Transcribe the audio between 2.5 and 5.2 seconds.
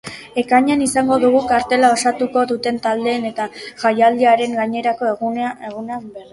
duten taldeen eta jaialdiaren gainerako